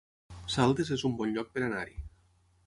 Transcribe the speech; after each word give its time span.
Saldes 0.53 0.89
es 0.95 1.03
un 1.11 1.13
bon 1.19 1.35
lloc 1.35 1.53
per 1.59 1.65
anar-hi 1.69 1.95